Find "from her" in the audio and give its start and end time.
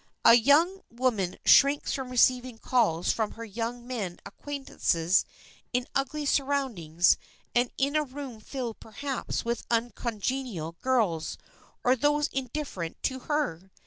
3.11-3.45